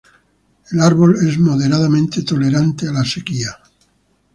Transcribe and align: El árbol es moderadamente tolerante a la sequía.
El 0.71 0.79
árbol 0.79 1.15
es 1.27 1.37
moderadamente 1.37 2.23
tolerante 2.23 2.87
a 2.87 2.91
la 2.91 3.05
sequía. 3.05 3.55